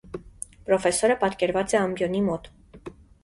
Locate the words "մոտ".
2.31-2.51